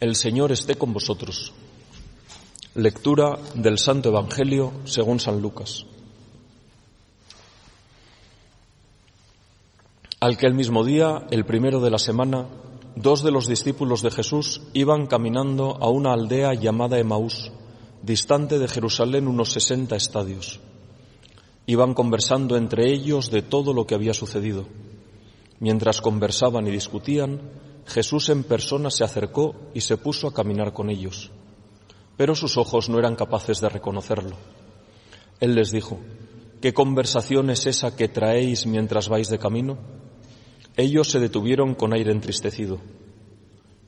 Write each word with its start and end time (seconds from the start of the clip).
El 0.00 0.16
Señor 0.16 0.50
esté 0.50 0.76
con 0.76 0.94
vosotros. 0.94 1.52
Lectura 2.74 3.38
del 3.54 3.76
Santo 3.76 4.08
Evangelio 4.08 4.72
según 4.86 5.20
San 5.20 5.42
Lucas. 5.42 5.84
Al 10.20 10.38
que 10.38 10.46
el 10.46 10.54
mismo 10.54 10.84
día, 10.84 11.26
el 11.30 11.44
primero 11.44 11.82
de 11.82 11.90
la 11.90 11.98
semana, 11.98 12.46
dos 12.96 13.22
de 13.22 13.30
los 13.30 13.46
discípulos 13.46 14.00
de 14.00 14.10
Jesús 14.10 14.62
iban 14.72 15.06
caminando 15.06 15.76
a 15.78 15.90
una 15.90 16.14
aldea 16.14 16.54
llamada 16.54 16.98
Emaús, 16.98 17.52
distante 18.02 18.58
de 18.58 18.68
Jerusalén 18.68 19.28
unos 19.28 19.52
sesenta 19.52 19.96
estadios. 19.96 20.60
Iban 21.66 21.92
conversando 21.92 22.56
entre 22.56 22.90
ellos 22.90 23.30
de 23.30 23.42
todo 23.42 23.74
lo 23.74 23.86
que 23.86 23.96
había 23.96 24.14
sucedido. 24.14 24.64
Mientras 25.58 26.00
conversaban 26.00 26.66
y 26.66 26.70
discutían, 26.70 27.42
Jesús 27.86 28.28
en 28.28 28.44
persona 28.44 28.90
se 28.90 29.04
acercó 29.04 29.54
y 29.74 29.80
se 29.80 29.96
puso 29.96 30.28
a 30.28 30.34
caminar 30.34 30.72
con 30.72 30.90
ellos, 30.90 31.30
pero 32.16 32.34
sus 32.34 32.56
ojos 32.56 32.88
no 32.88 32.98
eran 32.98 33.16
capaces 33.16 33.60
de 33.60 33.68
reconocerlo. 33.68 34.36
Él 35.40 35.54
les 35.54 35.70
dijo, 35.72 35.98
¿qué 36.60 36.74
conversación 36.74 37.50
es 37.50 37.66
esa 37.66 37.96
que 37.96 38.08
traéis 38.08 38.66
mientras 38.66 39.08
vais 39.08 39.28
de 39.28 39.38
camino? 39.38 39.78
Ellos 40.76 41.10
se 41.10 41.18
detuvieron 41.18 41.74
con 41.74 41.92
aire 41.92 42.12
entristecido, 42.12 42.78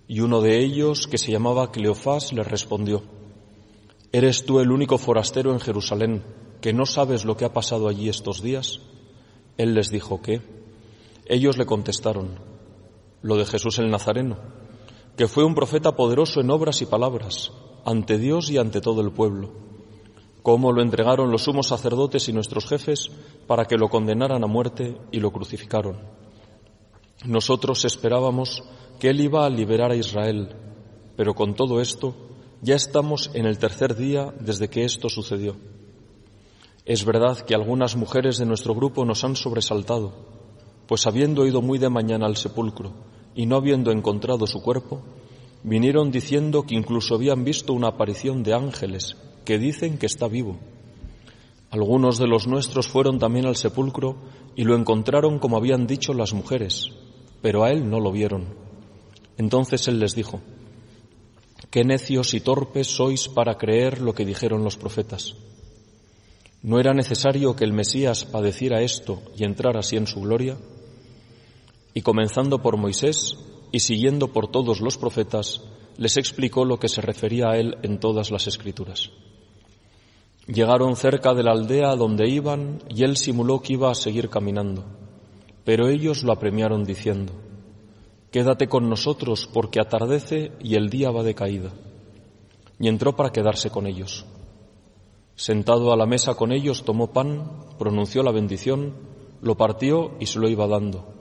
y 0.09 0.21
uno 0.21 0.41
de 0.41 0.59
ellos, 0.63 1.07
que 1.07 1.19
se 1.19 1.33
llamaba 1.33 1.71
Cleofás, 1.71 2.33
les 2.33 2.47
respondió, 2.47 3.03
¿Eres 4.15 4.45
tú 4.45 4.61
el 4.61 4.71
único 4.71 4.99
forastero 4.99 5.53
en 5.53 5.61
Jerusalén 5.61 6.23
que 6.61 6.75
no 6.75 6.85
sabes 6.85 7.25
lo 7.25 7.39
que 7.39 7.47
ha 7.47 7.55
pasado 7.55 7.89
allí 7.89 8.11
estos 8.11 8.43
días? 8.43 8.81
Él 9.57 9.75
les 9.75 9.91
dijo, 9.91 10.21
¿qué? 10.21 10.43
Ellos 11.25 11.57
le 11.57 11.65
contestaron, 11.65 12.39
lo 13.23 13.37
de 13.37 13.47
Jesús 13.47 13.79
el 13.79 13.91
Nazareno, 13.91 14.39
que 15.17 15.29
fue 15.29 15.45
un 15.45 15.55
profeta 15.55 15.95
poderoso 15.95 16.41
en 16.41 16.51
obras 16.51 16.83
y 16.83 16.87
palabras, 16.87 17.53
ante 17.85 18.19
Dios 18.19 18.51
y 18.51 18.59
ante 18.59 18.81
todo 18.81 19.01
el 19.01 19.13
pueblo. 19.13 19.53
Cómo 20.43 20.73
lo 20.73 20.83
entregaron 20.83 21.31
los 21.31 21.43
sumos 21.43 21.69
sacerdotes 21.69 22.29
y 22.29 22.33
nuestros 22.33 22.67
jefes 22.67 23.11
para 23.47 23.65
que 23.65 23.77
lo 23.77 23.89
condenaran 23.89 24.43
a 24.43 24.49
muerte 24.49 24.97
y 25.13 25.21
lo 25.21 25.31
crucificaron. 25.31 26.01
Nosotros 27.25 27.85
esperábamos 27.85 28.65
que 28.99 29.11
Él 29.11 29.21
iba 29.21 29.47
a 29.47 29.51
liberar 29.51 29.93
a 29.93 29.97
Israel, 29.97 30.57
pero 31.17 31.35
con 31.35 31.55
todo 31.55 31.81
esto 31.81 32.15
ya 32.61 32.75
estamos 32.75 33.31
en 33.35 33.47
el 33.47 33.59
tercer 33.59 33.95
día 33.95 34.35
desde 34.41 34.69
que 34.69 34.85
esto 34.85 35.09
sucedió. 35.09 35.57
Es 36.85 37.05
verdad 37.05 37.39
que 37.39 37.55
algunas 37.55 37.95
mujeres 37.95 38.39
de 38.39 38.47
nuestro 38.47 38.75
grupo 38.75 39.05
nos 39.05 39.23
han 39.23 39.37
sobresaltado, 39.37 40.42
pues 40.87 41.07
habiendo 41.07 41.47
ido 41.47 41.63
muy 41.63 41.79
de 41.79 41.89
mañana 41.89 42.27
al 42.27 42.37
sepulcro 42.37 42.93
y 43.35 43.47
no 43.47 43.57
habiendo 43.57 43.91
encontrado 43.91 44.47
su 44.47 44.63
cuerpo, 44.63 45.03
vinieron 45.63 46.11
diciendo 46.11 46.65
que 46.65 46.75
incluso 46.75 47.15
habían 47.15 47.45
visto 47.45 47.73
una 47.73 47.89
aparición 47.89 48.43
de 48.43 48.55
ángeles 48.55 49.17
que 49.45 49.59
dicen 49.59 49.99
que 49.99 50.07
está 50.07 50.29
vivo. 50.29 50.59
Algunos 51.71 52.19
de 52.19 52.27
los 52.27 52.47
nuestros 52.47 52.89
fueron 52.89 53.19
también 53.19 53.47
al 53.47 53.57
sepulcro 53.57 54.17
y 54.55 54.65
lo 54.65 54.77
encontraron 54.77 55.39
como 55.39 55.57
habían 55.57 55.87
dicho 55.87 56.13
las 56.13 56.35
mujeres, 56.35 56.91
pero 57.41 57.65
a 57.65 57.71
él 57.71 57.89
no 57.89 57.99
lo 57.99 58.13
vieron. 58.13 58.47
Entonces 59.39 59.89
él 59.89 59.99
les 59.99 60.15
dijo, 60.15 60.41
Qué 61.71 61.85
necios 61.85 62.35
y 62.35 62.41
torpes 62.41 62.87
sois 62.87 63.29
para 63.29 63.57
creer 63.57 64.03
lo 64.03 64.13
que 64.13 64.27
dijeron 64.27 64.63
los 64.63 64.77
profetas. 64.77 65.35
¿No 66.63 66.79
era 66.79 66.95
necesario 66.95 67.57
que 67.57 67.65
el 67.65 67.73
Mesías 67.73 68.25
padeciera 68.25 68.83
esto 68.83 69.21
y 69.37 69.45
entrara 69.45 69.81
así 69.81 69.97
en 69.97 70.07
su 70.07 70.21
gloria? 70.21 70.57
Y 71.93 72.03
comenzando 72.03 72.63
por 72.63 72.77
Moisés 72.77 73.37
y 73.73 73.81
siguiendo 73.81 74.29
por 74.29 74.49
todos 74.49 74.81
los 74.81 74.97
profetas, 74.97 75.61
les 75.97 76.17
explicó 76.17 76.65
lo 76.65 76.79
que 76.79 76.89
se 76.89 77.01
refería 77.01 77.51
a 77.51 77.57
él 77.57 77.77
en 77.83 77.99
todas 77.99 78.31
las 78.31 78.47
escrituras. 78.47 79.11
Llegaron 80.47 80.95
cerca 80.95 81.35
de 81.35 81.43
la 81.43 81.51
aldea 81.51 81.97
donde 81.97 82.29
iban 82.29 82.83
y 82.89 83.03
él 83.03 83.17
simuló 83.17 83.61
que 83.61 83.73
iba 83.73 83.91
a 83.91 83.97
seguir 83.97 84.29
caminando, 84.29 84.85
pero 85.65 85.89
ellos 85.89 86.23
lo 86.23 86.33
apremiaron 86.33 86.85
diciendo, 86.85 87.33
Quédate 88.31 88.69
con 88.69 88.89
nosotros 88.89 89.49
porque 89.53 89.81
atardece 89.81 90.53
y 90.61 90.77
el 90.77 90.89
día 90.89 91.11
va 91.11 91.23
de 91.23 91.35
caída. 91.35 91.71
Y 92.79 92.89
entró 92.89 93.15
para 93.15 93.31
quedarse 93.31 93.69
con 93.69 93.87
ellos. 93.87 94.25
Sentado 95.35 95.93
a 95.93 95.97
la 95.97 96.07
mesa 96.07 96.35
con 96.35 96.53
ellos, 96.53 96.85
tomó 96.85 97.13
pan, 97.13 97.51
pronunció 97.79 98.23
la 98.23 98.33
bendición, 98.33 98.95
lo 99.41 99.57
partió 99.57 100.13
y 100.21 100.27
se 100.27 100.39
lo 100.39 100.49
iba 100.49 100.67
dando. 100.67 101.13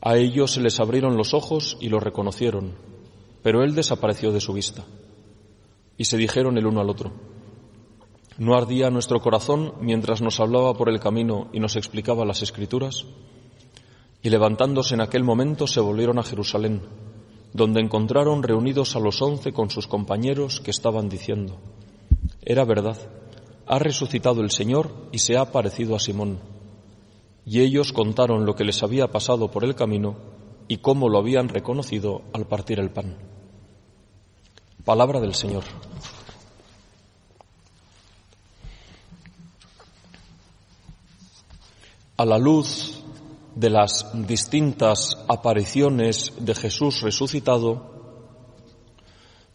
A 0.00 0.16
ellos 0.16 0.52
se 0.52 0.60
les 0.60 0.80
abrieron 0.80 1.16
los 1.16 1.32
ojos 1.32 1.76
y 1.80 1.88
lo 1.88 2.00
reconocieron, 2.00 2.74
pero 3.42 3.62
él 3.62 3.74
desapareció 3.74 4.32
de 4.32 4.40
su 4.40 4.52
vista. 4.52 4.84
Y 5.96 6.06
se 6.06 6.16
dijeron 6.16 6.58
el 6.58 6.66
uno 6.66 6.80
al 6.80 6.90
otro, 6.90 7.12
¿no 8.36 8.56
ardía 8.56 8.90
nuestro 8.90 9.20
corazón 9.20 9.74
mientras 9.80 10.20
nos 10.20 10.40
hablaba 10.40 10.74
por 10.74 10.88
el 10.88 10.98
camino 10.98 11.48
y 11.52 11.60
nos 11.60 11.76
explicaba 11.76 12.24
las 12.24 12.42
escrituras? 12.42 13.06
Y 14.22 14.30
levantándose 14.30 14.94
en 14.94 15.00
aquel 15.00 15.22
momento 15.22 15.66
se 15.66 15.80
volvieron 15.80 16.18
a 16.18 16.24
Jerusalén, 16.24 16.82
donde 17.52 17.80
encontraron 17.80 18.42
reunidos 18.42 18.96
a 18.96 19.00
los 19.00 19.22
once 19.22 19.52
con 19.52 19.70
sus 19.70 19.86
compañeros 19.86 20.60
que 20.60 20.70
estaban 20.70 21.08
diciendo, 21.08 21.58
Era 22.42 22.64
verdad, 22.64 22.96
ha 23.66 23.78
resucitado 23.78 24.40
el 24.40 24.50
Señor 24.50 24.90
y 25.12 25.18
se 25.18 25.36
ha 25.36 25.50
parecido 25.50 25.94
a 25.94 26.00
Simón. 26.00 26.40
Y 27.44 27.60
ellos 27.60 27.92
contaron 27.92 28.46
lo 28.46 28.54
que 28.54 28.64
les 28.64 28.82
había 28.82 29.08
pasado 29.08 29.50
por 29.50 29.64
el 29.64 29.74
camino 29.74 30.16
y 30.68 30.78
cómo 30.78 31.08
lo 31.08 31.18
habían 31.18 31.48
reconocido 31.48 32.22
al 32.32 32.46
partir 32.46 32.78
el 32.80 32.90
pan. 32.90 33.16
Palabra 34.84 35.20
del 35.20 35.34
Señor. 35.34 35.64
A 42.16 42.24
la 42.24 42.38
luz 42.38 43.02
de 43.54 43.70
las 43.70 44.10
distintas 44.26 45.18
apariciones 45.28 46.32
de 46.38 46.54
Jesús 46.54 47.00
resucitado, 47.02 48.01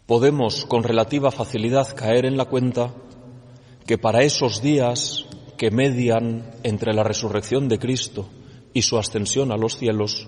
podemos 0.07 0.65
con 0.65 0.83
relativa 0.83 1.31
facilidad 1.31 1.93
caer 1.93 2.25
en 2.25 2.37
la 2.37 2.45
cuenta 2.45 2.93
que 3.85 3.97
para 3.97 4.23
esos 4.23 4.61
días 4.61 5.25
que 5.57 5.69
median 5.69 6.49
entre 6.63 6.93
la 6.93 7.03
resurrección 7.03 7.67
de 7.67 7.77
Cristo 7.77 8.27
y 8.73 8.83
su 8.83 8.97
ascensión 8.97 9.51
a 9.51 9.57
los 9.57 9.77
cielos, 9.77 10.27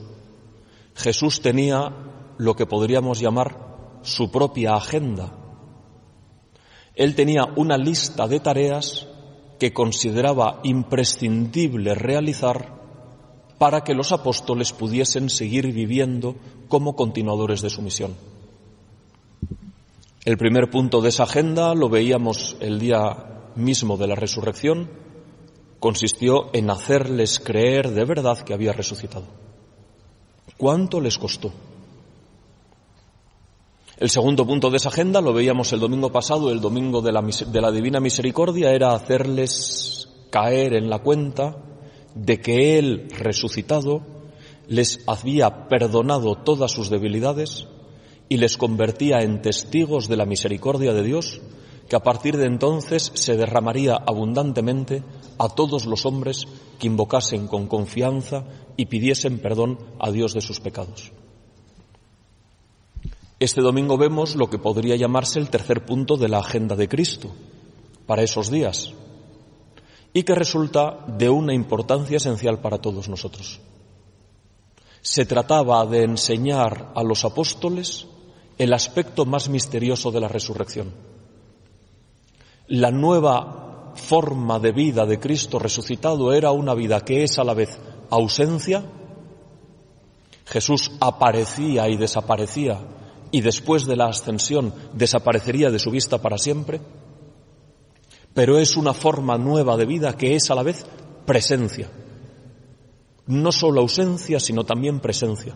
Jesús 0.95 1.41
tenía 1.41 1.93
lo 2.37 2.55
que 2.55 2.65
podríamos 2.65 3.21
llamar 3.21 3.99
su 4.01 4.29
propia 4.31 4.75
agenda. 4.75 5.33
Él 6.93 7.15
tenía 7.15 7.45
una 7.55 7.77
lista 7.77 8.27
de 8.27 8.41
tareas 8.41 9.07
que 9.59 9.71
consideraba 9.71 10.59
imprescindible 10.63 11.95
realizar 11.95 12.77
para 13.57 13.81
que 13.81 13.93
los 13.93 14.11
apóstoles 14.11 14.73
pudiesen 14.73 15.29
seguir 15.29 15.71
viviendo 15.71 16.35
como 16.67 16.95
continuadores 16.95 17.61
de 17.61 17.69
su 17.69 17.81
misión. 17.81 18.38
El 20.25 20.37
primer 20.37 20.69
punto 20.69 20.99
de 20.99 21.09
esa 21.09 21.23
agenda 21.23 21.73
lo 21.73 21.87
veíamos 21.87 22.57
el 22.59 22.77
día 22.77 23.51
mismo 23.55 23.95
de 23.95 24.07
la 24.07 24.15
resurrección, 24.15 24.89
consistió 25.79 26.49
en 26.53 26.69
hacerles 26.69 27.39
creer 27.39 27.91
de 27.91 28.03
verdad 28.03 28.39
que 28.39 28.53
había 28.53 28.73
resucitado. 28.73 29.25
¿Cuánto 30.57 30.99
les 30.99 31.17
costó? 31.17 31.53
El 33.97 34.09
segundo 34.09 34.45
punto 34.45 34.69
de 34.69 34.77
esa 34.77 34.89
agenda, 34.89 35.21
lo 35.21 35.33
veíamos 35.33 35.71
el 35.71 35.79
domingo 35.79 36.11
pasado, 36.11 36.51
el 36.51 36.59
domingo 36.59 37.01
de 37.01 37.13
la, 37.13 37.21
de 37.21 37.61
la 37.61 37.71
Divina 37.71 38.01
Misericordia, 38.01 38.71
era 38.71 38.93
hacerles 38.93 40.09
caer 40.29 40.73
en 40.73 40.89
la 40.89 40.99
cuenta 40.99 41.55
de 42.13 42.41
que 42.41 42.77
Él 42.77 43.07
resucitado 43.17 44.01
les 44.67 44.99
había 45.07 45.67
perdonado 45.69 46.35
todas 46.35 46.71
sus 46.71 46.89
debilidades 46.89 47.67
y 48.29 48.37
les 48.37 48.57
convertía 48.57 49.19
en 49.21 49.41
testigos 49.41 50.07
de 50.07 50.15
la 50.15 50.25
misericordia 50.25 50.93
de 50.93 51.03
Dios 51.03 51.41
que 51.89 51.95
a 51.95 52.03
partir 52.03 52.37
de 52.37 52.45
entonces 52.45 53.11
se 53.15 53.35
derramaría 53.35 53.95
abundantemente 53.95 55.03
a 55.39 55.49
todos 55.49 55.85
los 55.85 56.05
hombres 56.05 56.45
que 56.77 56.85
invocasen 56.85 57.47
con 57.47 57.65
confianza 57.65 58.45
y 58.77 58.85
pidiesen 58.85 59.39
perdón 59.39 59.79
a 59.99 60.11
Dios 60.11 60.35
de 60.35 60.41
sus 60.41 60.59
pecados. 60.59 61.11
Este 63.39 63.61
domingo 63.61 63.97
vemos 63.97 64.35
lo 64.35 64.49
que 64.49 64.59
podría 64.59 64.95
llamarse 64.95 65.39
el 65.39 65.49
tercer 65.49 65.83
punto 65.83 66.15
de 66.15 66.29
la 66.29 66.39
agenda 66.39 66.75
de 66.75 66.87
Cristo 66.87 67.31
para 68.05 68.21
esos 68.21 68.51
días 68.51 68.93
y 70.13 70.23
que 70.23 70.35
resulta 70.35 71.05
de 71.07 71.29
una 71.29 71.53
importancia 71.53 72.17
esencial 72.17 72.59
para 72.59 72.79
todos 72.79 73.09
nosotros. 73.09 73.59
Se 75.01 75.25
trataba 75.25 75.85
de 75.85 76.03
enseñar 76.03 76.91
a 76.93 77.01
los 77.03 77.25
apóstoles 77.25 78.07
el 78.59 78.73
aspecto 78.73 79.25
más 79.25 79.49
misterioso 79.49 80.11
de 80.11 80.19
la 80.19 80.27
resurrección. 80.27 80.91
La 82.67 82.91
nueva 82.91 83.93
forma 83.95 84.59
de 84.59 84.73
vida 84.73 85.05
de 85.05 85.19
Cristo 85.19 85.57
resucitado 85.57 86.33
era 86.33 86.51
una 86.51 86.75
vida 86.75 86.99
que 87.01 87.23
es 87.23 87.39
a 87.39 87.43
la 87.45 87.53
vez 87.53 87.79
ausencia, 88.09 88.83
Jesús 90.45 90.91
aparecía 90.99 91.87
y 91.87 91.95
desaparecía 91.95 92.79
y 93.31 93.41
después 93.41 93.85
de 93.85 93.95
la 93.95 94.07
ascensión 94.07 94.73
desaparecería 94.93 95.69
de 95.69 95.79
su 95.79 95.91
vista 95.91 96.17
para 96.19 96.37
siempre, 96.37 96.81
pero 98.33 98.59
es 98.59 98.75
una 98.75 98.93
forma 98.93 99.37
nueva 99.37 99.77
de 99.77 99.85
vida 99.85 100.17
que 100.17 100.35
es 100.35 100.51
a 100.51 100.55
la 100.55 100.63
vez 100.63 100.85
presencia. 101.25 101.89
No 103.27 103.51
solo 103.51 103.81
ausencia, 103.81 104.39
sino 104.39 104.65
también 104.65 104.99
presencia. 104.99 105.55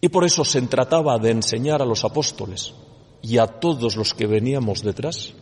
Y 0.00 0.08
por 0.08 0.24
eso 0.24 0.44
se 0.44 0.60
trataba 0.62 1.18
de 1.18 1.30
enseñar 1.30 1.82
a 1.82 1.86
los 1.86 2.04
apóstoles 2.04 2.74
y 3.22 3.38
a 3.38 3.46
todos 3.46 3.96
los 3.96 4.14
que 4.14 4.26
veníamos 4.26 4.82
detrás 4.82 5.34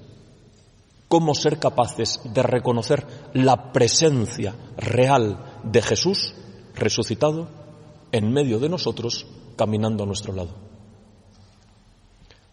cómo 1.09 1.35
ser 1.35 1.59
capaces 1.59 2.21
de 2.25 2.43
reconocer 2.43 3.07
la 3.35 3.73
presencia 3.73 4.55
real 4.77 5.61
de 5.63 5.83
Jesús 5.83 6.35
resucitado 6.75 7.49
en 8.11 8.33
medio 8.33 8.59
de 8.59 8.69
nosotros, 8.69 9.27
caminando 9.57 10.05
a 10.05 10.07
nuestro 10.07 10.33
lado. 10.33 10.55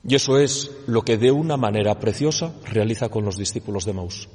Y 0.04 0.16
eso 0.16 0.40
es 0.40 0.72
lo 0.88 1.04
que 1.04 1.18
de 1.18 1.32
una 1.32 1.58
manera 1.58 2.00
preciosa 2.00 2.54
realiza 2.66 3.10
con 3.10 3.24
los 3.26 3.38
discípulos 3.38 3.86
de 3.86 3.94
Maús, 3.94 4.30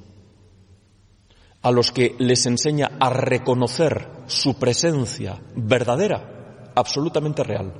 a 1.62 1.70
los 1.70 1.90
que 1.90 2.14
les 2.18 2.46
enseña 2.46 2.92
a 3.00 3.10
reconocer 3.10 4.08
su 4.26 4.58
presencia 4.58 5.40
verdadera, 5.56 6.35
absolutamente 6.76 7.42
real, 7.42 7.72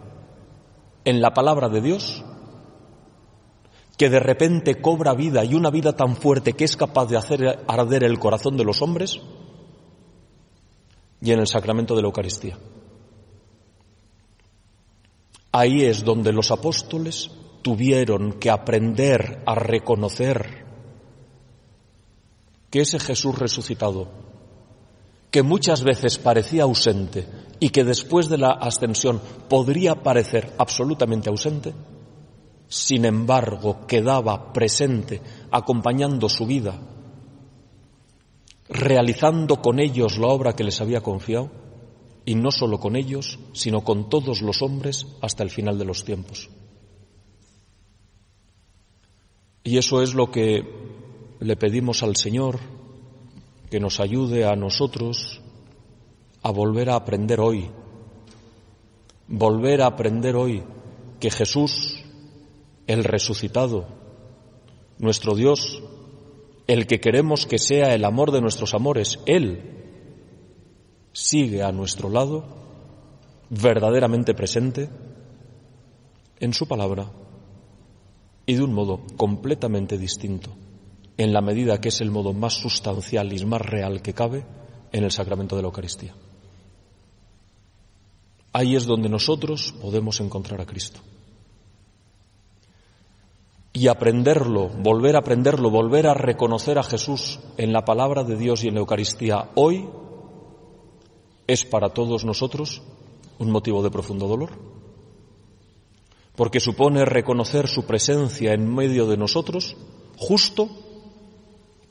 en 1.05 1.21
la 1.21 1.33
palabra 1.33 1.69
de 1.69 1.81
Dios, 1.81 2.25
que 3.97 4.11
de 4.11 4.19
repente 4.19 4.81
cobra 4.81 5.15
vida 5.15 5.45
y 5.45 5.55
una 5.55 5.71
vida 5.71 5.95
tan 5.95 6.17
fuerte 6.17 6.55
que 6.55 6.65
es 6.65 6.77
capaz 6.77 7.07
de 7.07 7.17
hacer 7.17 7.65
arder 7.69 8.03
el 8.03 8.19
corazón 8.19 8.57
de 8.57 8.65
los 8.65 8.83
hombres, 8.83 9.21
y 11.21 11.33
en 11.33 11.41
el 11.41 11.47
sacramento 11.47 11.95
de 11.95 12.03
la 12.03 12.09
Eucaristía. 12.09 12.59
Ahí 15.53 15.85
es 15.85 16.05
donde 16.05 16.33
los 16.33 16.51
apóstoles 16.51 17.31
tuvieron 17.63 18.35
que 18.35 18.51
aprender 18.51 19.43
a 19.47 19.55
reconocer 19.55 20.67
que 22.71 22.81
ese 22.81 22.99
Jesús 22.99 23.39
resucitado, 23.39 24.09
que 25.37 25.43
muchas 25.43 25.85
veces 25.85 26.17
parecía 26.17 26.63
ausente 26.63 27.29
y 27.61 27.69
que 27.69 27.85
después 27.85 28.31
de 28.31 28.39
la 28.39 28.53
ascensión 28.53 29.21
podría 29.51 30.03
parecer 30.03 30.55
absolutamente 30.57 31.29
ausente, 31.29 31.75
sin 32.69 33.05
embargo 33.05 33.87
quedaba 33.87 34.55
presente 34.55 35.21
acompañando 35.51 36.31
su 36.31 36.47
vida, 36.47 36.81
realizando 38.71 39.61
con 39.61 39.79
ellos 39.79 40.17
la 40.17 40.29
obra 40.29 40.57
que 40.57 40.65
les 40.65 40.81
había 40.81 41.03
confiado, 41.03 41.51
y 42.25 42.35
no 42.35 42.51
solo 42.51 42.81
con 42.81 42.97
ellos, 42.97 43.39
sino 43.53 43.85
con 43.85 44.09
todos 44.09 44.41
los 44.41 44.63
hombres 44.63 45.07
hasta 45.21 45.43
el 45.43 45.51
final 45.51 45.79
de 45.79 45.85
los 45.85 46.03
tiempos. 46.03 46.49
Y 49.65 49.77
eso 49.77 50.01
es 50.01 50.15
lo 50.15 50.31
que 50.31 50.65
le 51.41 51.57
pedimos 51.57 52.03
al 52.03 52.17
Señor, 52.17 52.59
que 53.71 53.81
nos 53.81 54.01
ayude 54.01 54.45
a 54.45 54.57
nosotros 54.57 55.41
a 56.43 56.51
volver 56.51 56.91
a 56.91 56.97
aprender 56.97 57.41
hoy, 57.41 57.71
volver 59.29 59.83
a 59.83 59.87
aprender 59.87 60.37
hoy 60.37 60.63
que 61.21 61.31
Jesús, 61.31 62.05
el 62.87 63.05
resucitado, 63.05 63.87
nuestro 64.99 65.35
Dios, 65.35 65.83
el 66.67 66.87
que 66.87 67.01
queremos 67.01 67.47
que 67.47 67.59
sea 67.59 67.95
el 67.95 68.05
amor 68.05 68.33
de 68.33 68.41
nuestros 68.41 68.75
amores, 68.75 69.19
Él 69.27 69.77
sigue 71.13 71.63
a 71.63 71.73
nuestro 71.73 72.11
lado, 72.11 72.45
verdaderamente 73.51 74.35
presente, 74.35 74.89
en 76.39 76.53
su 76.53 76.67
palabra 76.67 77.11
y 78.45 78.55
de 78.55 78.63
un 78.63 78.73
modo 78.73 79.01
completamente 79.17 79.99
distinto, 79.99 80.51
en 81.17 81.33
la 81.33 81.41
medida 81.41 81.81
que 81.81 81.89
es 81.89 82.01
el 82.01 82.11
modo 82.11 82.33
más 82.33 82.55
sustancial 82.55 83.33
y 83.33 83.45
más 83.45 83.61
real 83.61 84.03
que 84.03 84.13
cabe 84.13 84.45
en 84.93 85.05
el 85.05 85.11
sacramento 85.11 85.57
de 85.57 85.63
la 85.63 85.67
Eucaristía. 85.67 86.15
Ahí 88.53 88.77
es 88.77 88.87
donde 88.87 89.09
nosotros 89.09 89.75
podemos 89.81 90.21
encontrar 90.21 90.61
a 90.61 90.67
Cristo. 90.67 91.01
Y 93.73 93.89
aprenderlo, 93.89 94.69
volver 94.69 95.17
a 95.17 95.19
aprenderlo, 95.19 95.71
volver 95.71 96.07
a 96.07 96.15
reconocer 96.15 96.79
a 96.79 96.83
Jesús 96.83 97.39
en 97.59 97.73
la 97.73 97.85
palabra 97.85 98.25
de 98.25 98.37
Dios 98.37 98.65
y 98.65 98.69
en 98.69 98.75
la 98.75 98.81
Eucaristía 98.81 99.51
hoy 99.55 99.87
es 101.47 101.65
para 101.67 101.91
todos 101.91 102.25
nosotros 102.25 102.83
un 103.39 103.51
motivo 103.51 103.83
de 103.83 103.91
profundo 103.91 104.27
dolor 104.27 104.51
porque 106.37 106.61
supone 106.61 107.05
reconocer 107.05 107.69
su 107.69 107.85
presencia 107.85 108.53
en 108.53 108.73
medio 108.73 109.07
de 109.07 109.17
nosotros 109.17 109.77
justo 110.17 110.69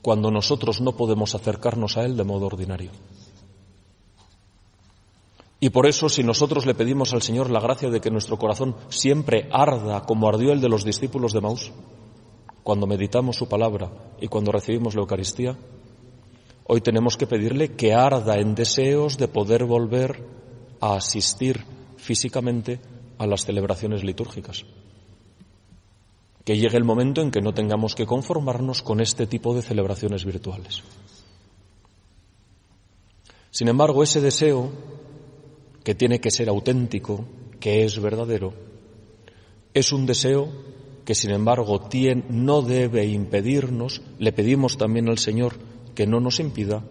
cuando 0.06 0.30
nosotros 0.30 0.80
no 0.80 0.92
podemos 0.92 1.34
acercarnos 1.34 1.96
a 1.96 2.04
Él 2.04 2.16
de 2.16 2.22
modo 2.22 2.46
ordinario. 2.46 2.92
Y 5.58 5.70
por 5.70 5.88
eso, 5.88 6.08
si 6.08 6.22
nosotros 6.22 6.64
le 6.64 6.76
pedimos 6.76 7.12
al 7.12 7.22
Señor 7.22 7.50
la 7.50 7.58
gracia 7.58 7.90
de 7.90 8.00
que 8.00 8.12
nuestro 8.12 8.38
corazón 8.38 8.76
siempre 8.88 9.48
arda 9.50 10.02
como 10.02 10.28
ardió 10.28 10.52
el 10.52 10.60
de 10.60 10.68
los 10.68 10.84
discípulos 10.84 11.32
de 11.32 11.40
Maús, 11.40 11.72
cuando 12.62 12.86
meditamos 12.86 13.34
su 13.34 13.48
palabra 13.48 13.90
y 14.20 14.28
cuando 14.28 14.52
recibimos 14.52 14.94
la 14.94 15.00
Eucaristía, 15.00 15.58
hoy 16.68 16.80
tenemos 16.82 17.16
que 17.16 17.26
pedirle 17.26 17.72
que 17.72 17.92
arda 17.92 18.38
en 18.38 18.54
deseos 18.54 19.18
de 19.18 19.26
poder 19.26 19.64
volver 19.64 20.24
a 20.80 20.94
asistir 20.94 21.64
físicamente 21.96 22.78
a 23.18 23.26
las 23.26 23.44
celebraciones 23.44 24.04
litúrgicas. 24.04 24.64
Que 26.46 26.56
llegue 26.56 26.78
el 26.78 26.84
momento 26.84 27.20
en 27.20 27.30
que 27.30 27.42
no 27.42 27.52
tengamos 27.52 27.94
que 27.94 28.06
conformarnos 28.06 28.80
con 28.80 29.02
este 29.02 29.26
tipo 29.26 29.54
de 29.54 29.60
celebraciones 29.60 30.24
virtuales. 30.24 30.82
Sin 33.50 33.68
embargo, 33.68 34.02
ese 34.02 34.20
deseo, 34.22 34.70
que 35.82 35.94
tiene 35.94 36.20
que 36.20 36.30
ser 36.30 36.48
auténtico, 36.48 37.26
que 37.60 37.84
es 37.84 38.00
verdadero, 38.00 38.54
es 39.74 39.92
un 39.92 40.06
deseo 40.06 40.48
que, 41.04 41.14
sin 41.14 41.30
embargo, 41.30 41.88
no 42.28 42.62
debe 42.62 43.06
impedirnos, 43.06 44.02
le 44.18 44.32
pedimos 44.32 44.78
también 44.78 45.08
al 45.08 45.18
Señor 45.18 45.56
que 45.94 46.06
no 46.06 46.20
nos 46.20 46.40
impida 46.40 46.84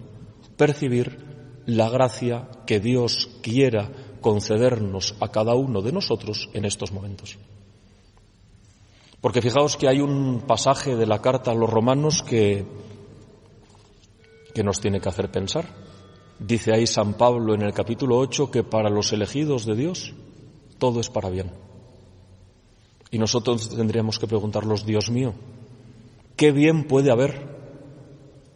percibir 0.58 1.18
la 1.66 1.90
gracia 1.90 2.50
que 2.66 2.80
Dios 2.80 3.30
quiera 3.42 3.92
concedernos 4.22 5.16
a 5.20 5.30
cada 5.30 5.56
uno 5.56 5.82
de 5.82 5.92
nosotros 5.92 6.50
en 6.54 6.66
estos 6.66 6.92
momentos. 6.92 7.38
Porque 9.26 9.42
fijaos 9.42 9.76
que 9.76 9.88
hay 9.88 10.02
un 10.02 10.44
pasaje 10.46 10.96
de 10.96 11.08
la 11.08 11.20
carta 11.20 11.50
a 11.50 11.56
los 11.56 11.68
romanos 11.68 12.22
que, 12.22 12.64
que 14.54 14.64
nos 14.64 14.80
tiene 14.80 15.02
que 15.02 15.10
hacer 15.10 15.32
pensar. 15.32 15.66
Dice 16.38 16.72
ahí 16.72 16.86
San 16.86 17.16
Pablo 17.16 17.56
en 17.56 17.64
el 17.64 17.74
capítulo 17.74 18.20
8 18.20 18.52
que 18.52 18.62
para 18.62 18.88
los 18.92 19.12
elegidos 19.14 19.66
de 19.66 19.74
Dios 19.74 20.14
todo 20.78 21.00
es 21.00 21.10
para 21.10 21.32
bien. 21.32 21.50
Y 23.10 23.18
nosotros 23.18 23.76
tendríamos 23.76 24.20
que 24.20 24.28
preguntarlos, 24.28 24.86
Dios 24.86 25.10
mío, 25.10 25.34
¿qué 26.36 26.52
bien 26.52 26.84
puede 26.84 27.10
haber 27.10 27.48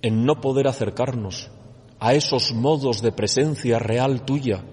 en 0.03 0.23
no 0.23 0.39
poder 0.39 0.67
acercarnos 0.67 1.49
a 1.99 2.13
esos 2.13 2.53
modos 2.53 3.01
de 3.01 3.11
presencia 3.11 3.79
real 3.79 4.21
tuya 4.23 4.63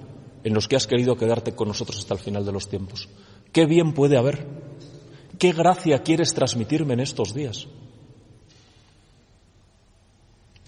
en 0.45 0.53
los 0.53 0.69
que 0.69 0.77
has 0.77 0.87
querido 0.87 1.17
quedarte 1.17 1.55
con 1.55 1.69
nosotros 1.69 1.97
hasta 2.01 2.13
el 2.13 2.21
final 2.21 2.45
de 2.45 2.53
los 2.53 2.69
tiempos. 2.69 3.09
Qué 3.51 3.65
bien 3.65 3.95
puede 3.95 4.19
haber. 4.19 4.66
Qué 5.39 5.53
gracia 5.53 6.03
quieres 6.03 6.33
transmitirme 6.35 6.95
en 6.95 7.01
estos 7.01 7.35
días. 7.35 7.69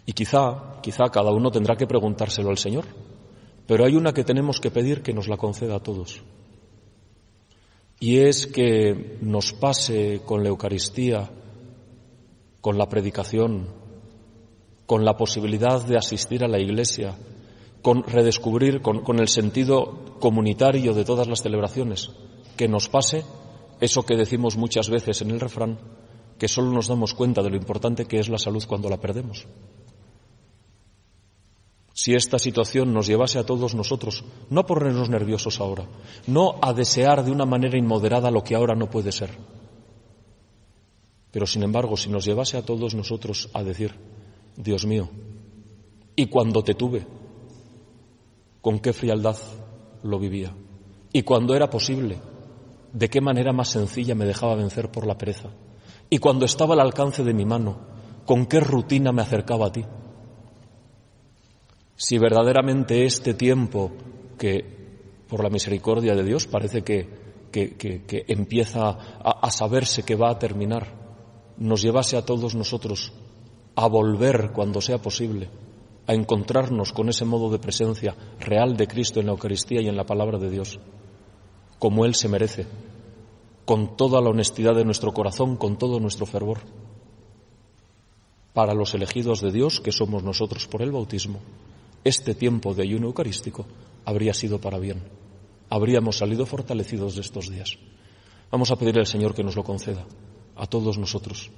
Y 0.04 0.12
quizá, 0.12 0.80
quizá 0.82 1.10
cada 1.10 1.32
uno 1.32 1.50
tendrá 1.50 1.76
que 1.76 1.86
preguntárselo 1.86 2.50
al 2.50 2.58
Señor, 2.58 2.86
pero 3.66 3.84
hay 3.84 3.94
una 3.94 4.12
que 4.12 4.24
tenemos 4.24 4.60
que 4.60 4.70
pedir 4.70 5.02
que 5.02 5.12
nos 5.12 5.28
la 5.28 5.36
conceda 5.36 5.76
a 5.76 5.82
todos. 5.82 6.22
Y 8.00 8.18
es 8.18 8.46
que 8.46 9.18
nos 9.20 9.52
pase 9.52 10.22
con 10.24 10.42
la 10.42 10.48
Eucaristía, 10.48 11.30
con 12.60 12.78
la 12.78 12.88
predicación, 12.88 13.68
con 14.86 15.04
la 15.04 15.16
posibilidad 15.16 15.84
de 15.84 15.98
asistir 15.98 16.44
a 16.44 16.48
la 16.48 16.58
Iglesia, 16.58 17.14
con 17.82 18.02
redescubrir, 18.04 18.80
con, 18.80 19.18
el 19.18 19.28
sentido 19.28 20.16
comunitario 20.20 20.94
de 20.94 21.04
todas 21.04 21.28
las 21.28 21.42
celebraciones, 21.42 22.10
que 22.56 22.68
nos 22.68 22.88
pase 22.88 23.24
eso 23.80 24.04
que 24.04 24.16
decimos 24.16 24.56
muchas 24.56 24.90
veces 24.90 25.22
en 25.22 25.30
el 25.30 25.40
refrán, 25.40 25.78
que 26.38 26.48
solo 26.48 26.70
nos 26.70 26.88
damos 26.88 27.14
cuenta 27.14 27.42
de 27.42 27.50
lo 27.50 27.56
importante 27.56 28.06
que 28.06 28.18
es 28.18 28.28
la 28.28 28.38
salud 28.38 28.64
cuando 28.66 28.88
la 28.88 28.98
perdemos. 28.98 29.46
Si 31.92 32.14
esta 32.14 32.38
situación 32.38 32.94
nos 32.94 33.08
llevase 33.08 33.40
a 33.40 33.46
todos 33.46 33.74
nosotros, 33.74 34.24
no 34.50 34.60
a 34.60 34.66
ponernos 34.66 35.08
nerviosos 35.08 35.60
ahora, 35.60 35.84
no 36.28 36.54
a 36.62 36.72
desear 36.72 37.24
de 37.24 37.32
una 37.32 37.44
manera 37.44 37.76
inmoderada 37.76 38.30
lo 38.30 38.44
que 38.44 38.54
ahora 38.54 38.76
no 38.76 38.88
puede 38.88 39.10
ser, 39.10 39.30
pero 41.30 41.46
sin 41.46 41.62
embargo, 41.62 41.96
si 41.96 42.08
nos 42.08 42.24
llevase 42.24 42.56
a 42.56 42.64
todos 42.64 42.94
nosotros 42.94 43.50
a 43.52 43.62
decir, 43.62 43.94
Dios 44.56 44.86
mío, 44.86 45.08
y 46.16 46.26
cuando 46.26 46.62
te 46.62 46.74
tuve, 46.74 47.06
con 48.60 48.78
qué 48.78 48.92
frialdad 48.92 49.36
lo 50.02 50.18
vivía, 50.18 50.54
y 51.12 51.22
cuando 51.22 51.54
era 51.54 51.68
posible, 51.68 52.18
de 52.92 53.08
qué 53.08 53.20
manera 53.20 53.52
más 53.52 53.68
sencilla 53.68 54.14
me 54.14 54.26
dejaba 54.26 54.54
vencer 54.54 54.90
por 54.90 55.06
la 55.06 55.18
pereza, 55.18 55.50
y 56.10 56.18
cuando 56.18 56.44
estaba 56.44 56.74
al 56.74 56.80
alcance 56.80 57.22
de 57.22 57.34
mi 57.34 57.44
mano, 57.44 57.78
con 58.24 58.46
qué 58.46 58.60
rutina 58.60 59.12
me 59.12 59.22
acercaba 59.22 59.66
a 59.66 59.72
ti. 59.72 59.84
Si 61.96 62.18
verdaderamente 62.18 63.04
este 63.04 63.34
tiempo 63.34 63.90
que, 64.38 65.24
por 65.28 65.42
la 65.42 65.50
misericordia 65.50 66.14
de 66.14 66.22
Dios, 66.22 66.46
parece 66.46 66.82
que, 66.82 67.08
que, 67.50 68.24
empieza 68.28 68.88
a, 68.88 69.40
a 69.42 69.50
saberse 69.50 70.02
que 70.02 70.14
va 70.14 70.30
a 70.30 70.38
terminar, 70.38 70.86
nos 71.56 71.82
llevase 71.82 72.16
a 72.16 72.24
todos 72.24 72.54
nosotros 72.54 73.12
a 73.74 73.88
volver 73.88 74.52
cuando 74.52 74.80
sea 74.80 74.98
posible, 74.98 75.48
a 76.06 76.14
encontrarnos 76.14 76.92
con 76.92 77.08
ese 77.08 77.24
modo 77.24 77.50
de 77.50 77.58
presencia 77.58 78.14
real 78.40 78.76
de 78.76 78.86
Cristo 78.86 79.20
en 79.20 79.26
la 79.26 79.32
Eucaristía 79.32 79.80
y 79.80 79.88
en 79.88 79.96
la 79.96 80.04
palabra 80.04 80.38
de 80.38 80.50
Dios, 80.50 80.78
como 81.78 82.04
Él 82.04 82.14
se 82.14 82.28
merece, 82.28 82.66
con 83.64 83.96
toda 83.96 84.20
la 84.20 84.30
honestidad 84.30 84.74
de 84.74 84.84
nuestro 84.84 85.12
corazón, 85.12 85.56
con 85.56 85.78
todo 85.78 86.00
nuestro 86.00 86.26
fervor, 86.26 86.60
para 88.54 88.74
los 88.74 88.94
elegidos 88.94 89.40
de 89.40 89.52
Dios 89.52 89.80
que 89.80 89.92
somos 89.92 90.22
nosotros 90.22 90.66
por 90.66 90.82
el 90.82 90.90
bautismo 90.90 91.38
este 92.04 92.34
tiempo 92.34 92.74
de 92.74 92.84
ayuno 92.84 93.08
eucarístico 93.08 93.66
habría 94.04 94.32
sido 94.32 94.60
para 94.60 94.78
bien. 94.78 95.02
Habríamos 95.68 96.16
salido 96.16 96.46
fortalecidos 96.46 97.14
de 97.14 97.20
estos 97.20 97.50
días. 97.50 97.76
Vamos 98.50 98.70
a 98.70 98.76
pedirle 98.76 99.00
al 99.00 99.06
Señor 99.06 99.34
que 99.34 99.44
nos 99.44 99.56
lo 99.56 99.64
conceda 99.64 100.06
a 100.56 100.66
todos 100.66 100.96
nosotros, 100.96 101.50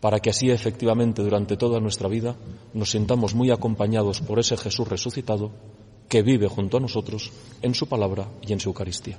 para 0.00 0.20
que 0.20 0.30
así 0.30 0.50
efectivamente 0.50 1.22
durante 1.22 1.56
toda 1.56 1.80
nuestra 1.80 2.08
vida 2.08 2.36
nos 2.74 2.90
sintamos 2.90 3.34
muy 3.34 3.50
acompañados 3.50 4.20
por 4.20 4.38
ese 4.38 4.56
Jesús 4.56 4.86
resucitado 4.86 5.50
que 6.08 6.22
vive 6.22 6.46
junto 6.46 6.76
a 6.76 6.80
nosotros 6.80 7.32
en 7.60 7.74
su 7.74 7.88
palabra 7.88 8.28
y 8.46 8.52
en 8.52 8.60
su 8.60 8.68
Eucaristía. 8.68 9.18